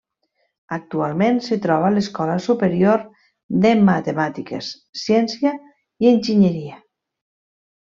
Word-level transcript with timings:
Actualment 0.77 1.37
s'hi 1.47 1.57
troba 1.65 1.91
l'Escola 1.97 2.39
Superior 2.47 3.05
de 3.67 3.77
Matemàtiques, 3.93 4.73
Ciència 5.07 5.57
i 6.05 6.13
Enginyeria. 6.17 6.85